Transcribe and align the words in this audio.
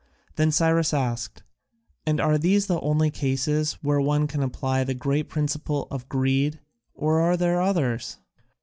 Then 0.35 0.51
Cyrus 0.51 0.95
asked, 0.95 1.43
"And 2.07 2.19
are 2.19 2.39
these 2.39 2.65
the 2.65 2.79
only 2.81 3.11
cases 3.11 3.73
where 3.83 4.01
one 4.01 4.25
can 4.25 4.41
apply 4.41 4.83
the 4.83 4.95
great 4.95 5.29
principle 5.29 5.87
of 5.91 6.09
greed, 6.09 6.59
or 6.95 7.19
are 7.19 7.37
there 7.37 7.61
others?" 7.61 8.17